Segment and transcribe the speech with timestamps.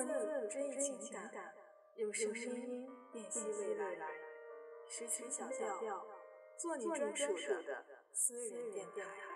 [0.00, 1.52] 文字追忆情感，
[1.96, 4.08] 用声音辨析未来。
[4.88, 6.06] 诗情小调，
[6.56, 7.84] 做你专属的
[8.14, 9.29] 私人电台。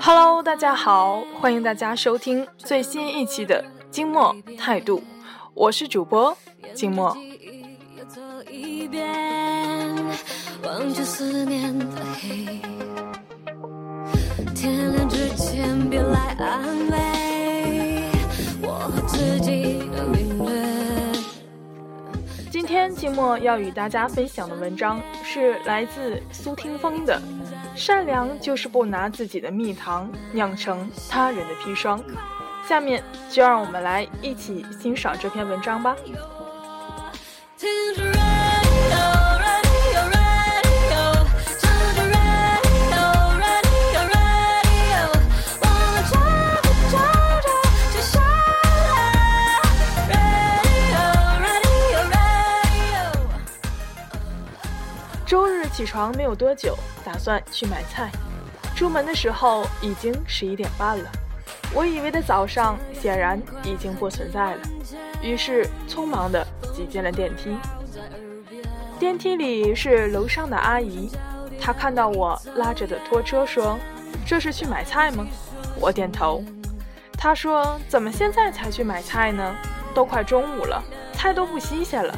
[0.00, 4.98] Hello，大家好，欢迎大家收听最新一期的《静默态度》，
[5.52, 6.34] 我是主播
[6.74, 7.14] 静默。
[22.50, 27.20] 今天静默要与大家分享的文章是来自苏听风的。
[27.76, 32.02] 善良就是不拿自己的蜜糖酿成他人的砒霜。
[32.66, 35.94] 下面就让我们来一起欣赏这篇文章吧。
[55.96, 58.10] 床没有多久，打算去买菜。
[58.74, 61.10] 出门的时候已经十一点半了，
[61.72, 64.60] 我以为的早上显然已经不存在了，
[65.22, 67.56] 于是匆忙的挤进了电梯。
[68.98, 71.10] 电梯里是楼上的阿姨，
[71.58, 73.78] 她看到我拉着的拖车说
[74.26, 75.26] ：“这是去买菜吗？”
[75.80, 76.44] 我点头。
[77.16, 79.56] 她说：“怎么现在才去买菜呢？
[79.94, 80.84] 都快中午了，
[81.14, 82.14] 菜都不新鲜了。”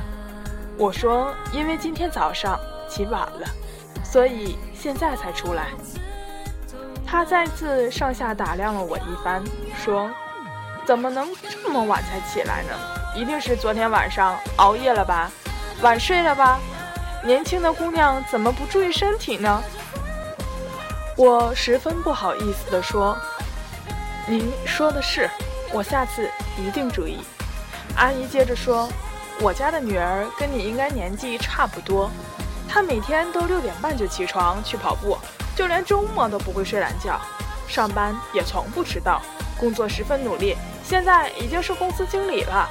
[0.76, 2.58] 我说：“因为今天早上。”
[2.88, 3.46] 起晚了，
[4.10, 5.66] 所以现在才出来。
[7.06, 9.42] 他再次上下打量了我一番，
[9.82, 10.10] 说
[10.86, 11.28] ：“怎么能
[11.62, 12.70] 这么晚才起来呢？
[13.14, 15.30] 一定是昨天晚上熬夜了吧，
[15.80, 16.58] 晚睡了吧？
[17.24, 19.62] 年轻的姑娘怎么不注意身体呢？”
[21.16, 23.16] 我十分不好意思地说
[24.28, 25.28] ：“您说的是，
[25.72, 27.18] 我下次一定注意。”
[27.96, 28.88] 阿姨接着说
[29.40, 32.10] ：“我家的女儿跟你应该年纪差不多。”
[32.78, 35.18] 他每天都六点半就起床去跑步，
[35.56, 37.20] 就连周末都不会睡懒觉，
[37.66, 39.20] 上班也从不迟到，
[39.58, 42.68] 工作十分努力，现在已经是公司经理了。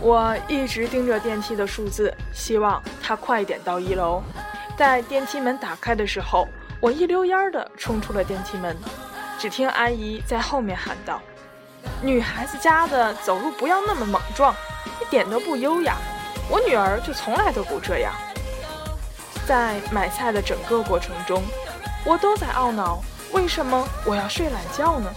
[0.00, 4.20] 我一直盯着电梯的数字，希望他快点到一楼。
[4.76, 6.48] 待电梯门打开的时候，
[6.80, 8.76] 我一溜烟儿的冲出了电梯门，
[9.38, 11.22] 只听阿姨在后面喊道
[12.02, 14.52] ：“女孩子家的走路不要那么莽撞，
[15.00, 15.94] 一点都不优雅。
[16.50, 18.12] 我女儿就从来都不这样。”
[19.46, 21.42] 在买菜的整个过程中，
[22.04, 23.00] 我都在懊恼：
[23.32, 25.10] 为什么我要睡懒觉呢？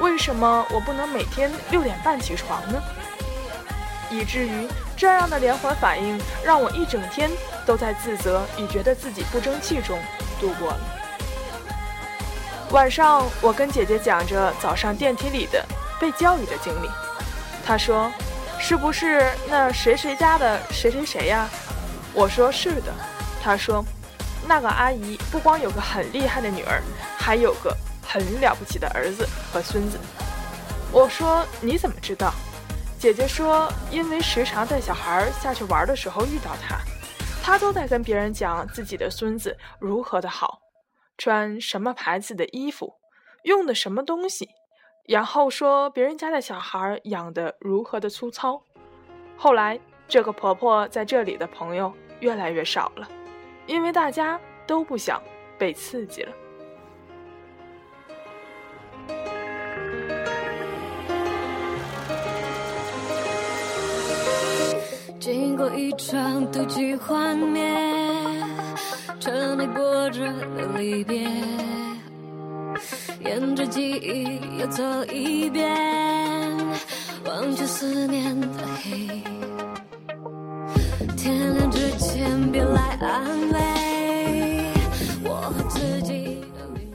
[0.00, 2.80] 为什么我不能每天六点半起床呢？
[4.10, 7.30] 以至于这样的连环反应，让我一整天
[7.66, 9.98] 都在自责与觉得自己不争气中
[10.40, 10.80] 度过了。
[12.70, 15.64] 晚上，我跟姐姐讲着早上电梯里的
[16.00, 16.88] 被教育的经历，
[17.66, 18.10] 她说
[18.58, 21.48] ：“是不是那谁谁家的谁谁谁呀？”
[22.14, 22.92] 我说：“是的。”
[23.48, 23.82] 他说
[24.46, 26.82] ：“那个阿姨不光有个很厉害的女儿，
[27.16, 27.74] 还有个
[28.06, 29.98] 很了不起的儿子和孙子。”
[30.92, 32.30] 我说：“你怎么知道？”
[33.00, 36.76] 姐姐说：“因为时常带小孩下去玩的时候遇到他，
[37.42, 40.58] 他都在跟别人讲自己的孙子如何的好，
[41.16, 42.96] 穿什么牌子的衣服，
[43.44, 44.46] 用的什么东西，
[45.06, 48.60] 然后说别人家的小孩养的如何的粗糙。
[49.38, 53.08] 后来这个婆婆在这里的朋友越来越少了。”
[53.68, 55.22] 因为大家都不想
[55.56, 56.32] 被刺激了。
[65.20, 67.62] 经过一场妒忌幻灭，
[69.20, 70.32] 车内播着
[70.74, 71.28] 离别，
[73.20, 74.82] 沿着记忆又走
[75.12, 75.68] 一遍，
[77.26, 78.48] 忘却思念的
[78.82, 79.22] 黑。
[81.14, 81.67] 天亮
[81.98, 84.72] 之前别来安慰
[85.24, 86.92] 我自己的命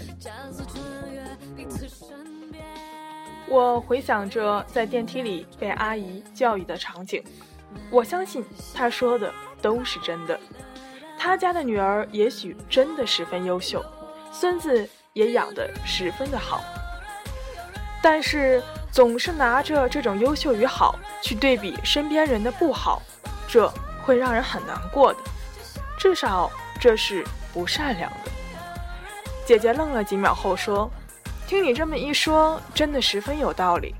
[0.00, 1.22] 运加速穿越
[1.56, 2.60] 彼此身边
[3.48, 7.22] 我回想着在电梯里被阿姨教育的场景。
[7.88, 10.38] 我相信她说的都是真的。
[11.16, 13.80] 她家的女儿也许真的十分优秀
[14.32, 16.60] 孙子也养得十分的好。
[18.02, 18.60] 但是
[18.90, 23.02] 总是拿着这种优秀与好去对比身边人的不好，
[23.48, 23.72] 这
[24.02, 25.18] 会让人很难过的。
[25.98, 26.50] 至少
[26.80, 28.30] 这是不善良的。
[29.44, 30.90] 姐姐愣了几秒后说
[31.48, 33.94] ：“听你这么一说，真的十分有道理。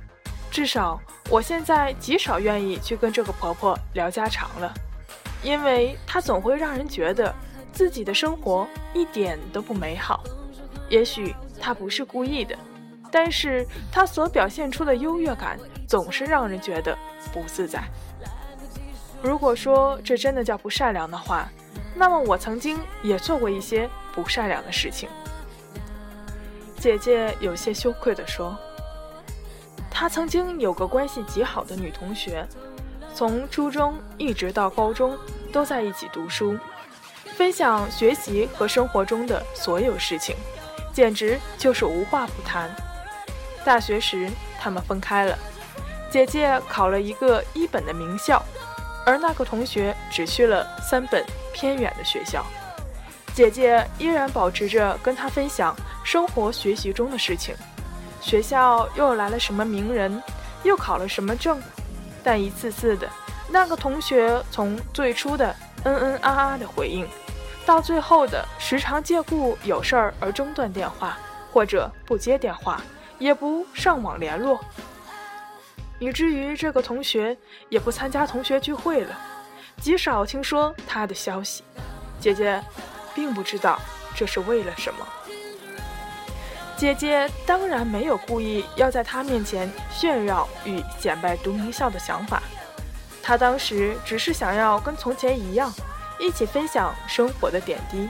[0.51, 4.73] 至少我现在极少愿意去跟这个婆婆聊家常了，
[5.43, 7.35] 因为她总会让人觉得
[7.73, 10.23] 自己的生活一点都不美好。
[10.89, 12.57] 也许她不是故意的，
[13.11, 16.97] 但是她所表现出的优越感总是让人觉得
[17.33, 17.83] 不自在。
[19.21, 21.49] 如果说这真的叫不善良的话，
[21.97, 25.09] 那么我曾经也做过一些不善良的事情。
[26.79, 28.57] 姐姐有些羞愧地说
[29.91, 32.47] ：“她曾经有个关系极好的女同学，
[33.13, 35.19] 从初中一直到高中
[35.53, 36.57] 都在一起读书，
[37.35, 40.37] 分享学习和生活中的所有事情，
[40.93, 42.71] 简直就是无话不谈。
[43.65, 44.31] 大学时
[44.61, 45.37] 他们分开了，
[46.11, 48.43] 姐姐考了一个一本的名校，
[49.05, 52.47] 而那个同学只去了三本。”偏远的学校，
[53.35, 55.75] 姐姐依然保持着跟他分享
[56.05, 57.53] 生活学习中的事情。
[58.21, 60.23] 学校又来了什么名人，
[60.63, 61.61] 又考了什么证，
[62.23, 63.11] 但一次次的，
[63.49, 65.53] 那个同学从最初的
[65.83, 67.09] 嗯嗯啊啊的回应，
[67.67, 71.19] 到最后的时常借故有事儿而中断电话，
[71.53, 72.81] 或者不接电话，
[73.19, 74.61] 也不上网联络，
[75.99, 77.37] 以至于这个同学
[77.69, 79.19] 也不参加同学聚会了。
[79.81, 81.63] 极少听说他的消息，
[82.21, 82.63] 姐姐
[83.15, 83.79] 并不知道
[84.15, 85.07] 这是为了什么。
[86.77, 92.43] 姐姐当然没有故意要在他面前炫耀与显摆读名校的想法，
[93.23, 95.73] 她当时只是想要跟从前一样，
[96.21, 98.09] 一起分享生活的点滴。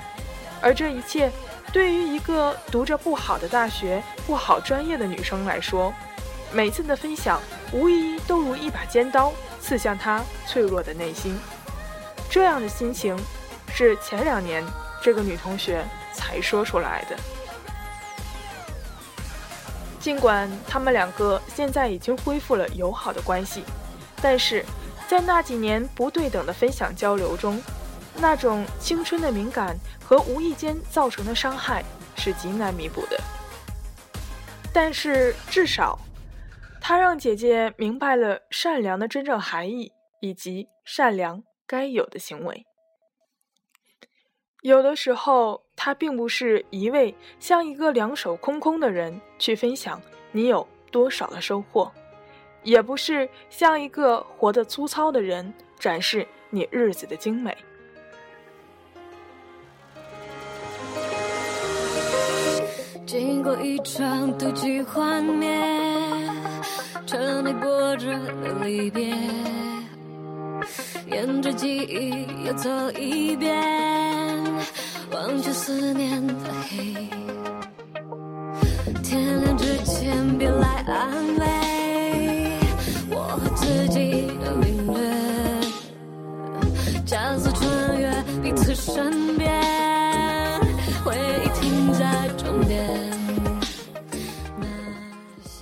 [0.61, 1.31] 而这一切，
[1.73, 5.93] 对于一个读着不好的大学、不好专业的女生来说，
[6.53, 7.41] 每次的分享
[7.73, 11.39] 无疑都如一把尖刀刺向她脆弱的内心。
[12.31, 13.17] 这样的心情，
[13.73, 14.65] 是前两年
[15.03, 17.17] 这个女同学才说出来的。
[20.01, 23.65] 尽管他们两个现在已经恢复了友好的关系，
[24.23, 24.65] 但是
[25.07, 27.61] 在那几年不对等的分享交流中，
[28.17, 31.85] 那种青春的敏感和无意间造成的伤害
[32.15, 33.21] 是极难弥补的。
[34.73, 35.99] 但是至少，
[36.89, 39.93] 他让姐姐明白了善良的真正含义，
[40.23, 41.45] 以及善良。
[41.67, 42.65] 该有的行为，
[44.63, 50.01] 有的时候，他并不是一味像一个两手空空的人去分享
[50.33, 51.93] 你有多少的收获，
[52.63, 57.55] 也不是像一个活得粗糙的人展示你日子的精美。
[63.05, 65.49] 经过一场妒忌幻灭，
[67.09, 68.07] 车内播着
[68.43, 69.15] 的离别。
[71.11, 72.69] 沿着记忆又走
[73.01, 73.57] 一遍，
[75.11, 76.35] 忘却思念的
[76.69, 76.95] 黑。
[79.03, 82.59] 天亮之前别来安慰，
[83.09, 85.01] 我和自己的领略，
[87.07, 88.13] 加速穿越
[88.43, 89.38] 彼此身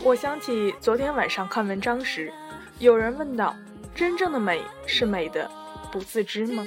[0.07, 2.33] 我想起昨天晚上看文章时，
[2.79, 3.57] 有人问道。
[3.93, 5.51] 真正的美是美的
[5.91, 6.65] 不自知吗？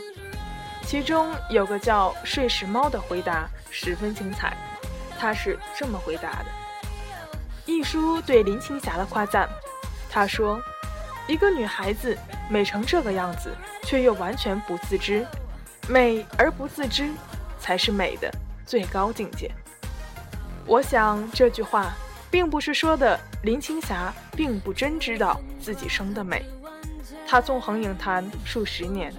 [0.86, 4.58] 其中有个叫“睡时猫”的回答十分精彩，
[5.18, 6.46] 他是这么回答的：
[7.66, 9.48] 一书对林青霞的夸赞，
[10.10, 10.60] 他说
[11.26, 12.18] ：“一个女孩子
[12.50, 15.26] 美成这个样子，却又完全不自知，
[15.88, 17.10] 美而不自知，
[17.58, 18.30] 才是美的
[18.66, 19.50] 最高境界。”
[20.68, 21.94] 我想这句话
[22.32, 26.46] 并不是说的林青霞并不真知道自己生的美。
[27.28, 29.14] 她纵横影坛数十年，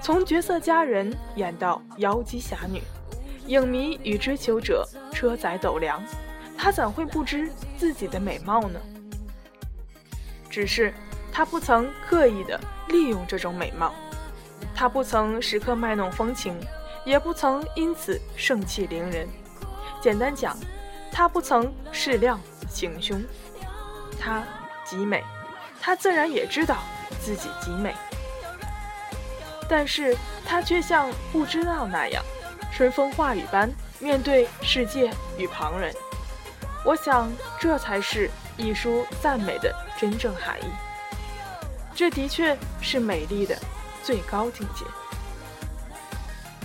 [0.00, 2.82] 从绝色佳人演到妖姬侠女，
[3.46, 6.02] 影迷与追求者车载斗量，
[6.56, 8.80] 她怎会不知自己的美貌呢？
[10.50, 10.92] 只是
[11.32, 13.94] 她不曾刻意的利用这种美貌，
[14.74, 16.58] 她不曾时刻卖弄风情，
[17.04, 19.28] 也不曾因此盛气凌人。
[20.00, 20.56] 简单讲，
[21.12, 23.22] 她不曾适量行凶。
[24.20, 24.42] 她
[24.84, 25.22] 极美，
[25.80, 26.78] 她自然也知道。
[27.20, 27.94] 自己极美，
[29.68, 32.22] 但是他却像不知道那样，
[32.72, 35.94] 春风化雨般面对世界与旁人。
[36.84, 40.66] 我想，这才是一书赞美的真正含义。
[41.94, 43.54] 这的确是美丽的
[44.02, 44.86] 最高境界。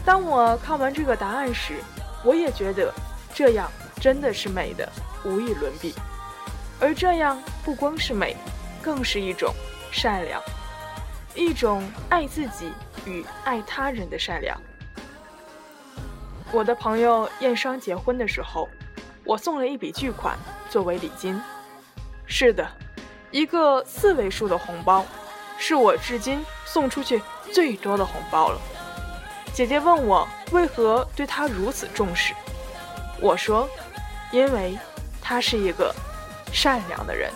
[0.05, 1.79] 当我看完这个答案时，
[2.23, 2.93] 我也觉得
[3.33, 3.69] 这样
[4.03, 4.91] 真的是美的
[5.23, 5.95] 无与伦比。
[6.77, 8.35] 而这样不光是美，
[8.81, 9.55] 更是一种。
[9.93, 10.41] 善良，
[11.35, 12.69] 一种爱自己
[13.05, 14.59] 与爱他人的善良。
[16.51, 18.67] 我的朋友燕双结婚的时候，
[19.23, 20.37] 我送了一笔巨款
[20.69, 21.39] 作为礼金。
[22.25, 22.67] 是的，
[23.31, 25.05] 一个四位数的红包，
[25.57, 27.21] 是我至今送出去
[27.53, 28.59] 最多的红包了。
[29.53, 32.33] 姐姐问我为何对他如此重视，
[33.21, 33.69] 我说，
[34.33, 34.77] 因为
[35.21, 35.95] 他是一个
[36.51, 37.31] 善良的人。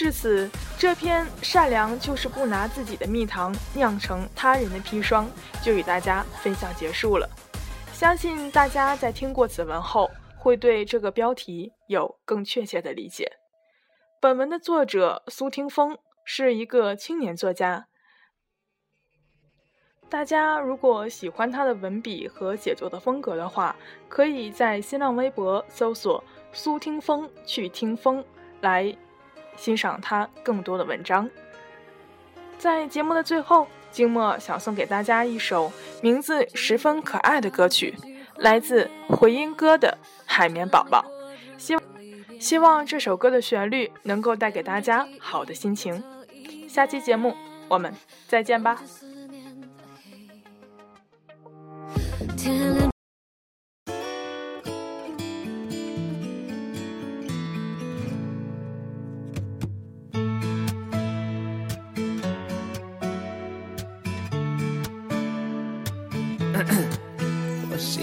[0.00, 5.30] 至此，这篇善良就是不拿自己的蜜糖酿成他人的砒霜
[5.62, 7.28] 就与大家分享结束了。
[7.92, 13.30] 相信大家在听过此文后，会对这个标题有更确切的理解。
[14.22, 17.86] 本文的作者苏听风是一个青年作家，
[20.08, 23.76] 大家如果喜欢他的文笔和写作的风格的话，
[24.08, 28.24] 可以在新浪微博搜索“苏听风去听风”
[28.62, 28.96] 来。
[29.60, 31.28] 欣赏他更多的文章。
[32.58, 35.70] 在节目的最后，静默想送给大家一首
[36.02, 37.94] 名字十分可爱的歌曲，
[38.36, 41.04] 来自回音哥的《海绵宝宝》。
[41.58, 41.76] 希
[42.38, 46.02] 希望这首歌的旋律能够带给大家好的心情。
[46.66, 47.34] 下期节目
[47.68, 47.94] 我们
[48.26, 48.82] 再见吧。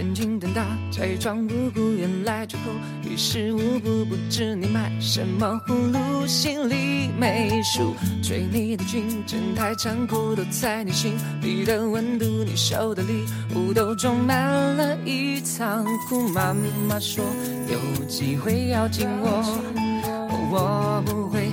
[0.00, 2.72] 眼睛瞪大，假装无辜，原来出口
[3.06, 4.02] 于事无补。
[4.06, 7.94] 不知你买什么葫芦，心里没数。
[8.22, 12.24] 追你的军阵太残酷，都在你心里的温度。
[12.42, 16.26] 你手的礼物都装满了一仓库。
[16.30, 16.56] 妈
[16.88, 17.22] 妈说
[17.68, 19.44] 有机会要紧握，
[20.50, 21.52] 我不会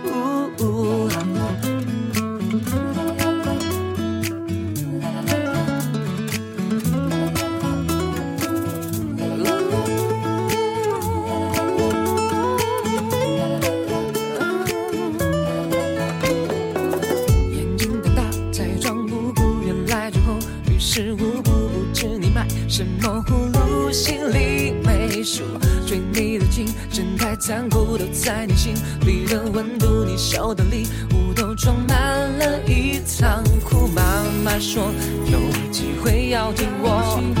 [27.51, 28.73] 残酷，都在你心
[29.05, 30.05] 里的温度。
[30.05, 31.97] 你收的礼物都装满
[32.37, 33.87] 了一仓库。
[33.87, 34.89] 妈妈说
[35.25, 35.37] 有
[35.69, 37.40] 机会要听我，我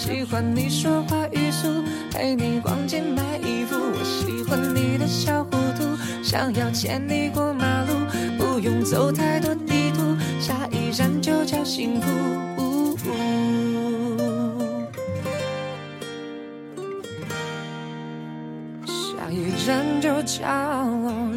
[0.00, 5.84] 喜欢你说话语速陪你逛街买衣服我喜欢你的小糊涂
[6.22, 7.92] 想要牵你过马路
[8.38, 12.08] 不用走太多地图下一站就叫幸福。
[18.86, 20.42] 下一站就叫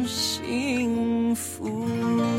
[0.06, 2.33] 幸福。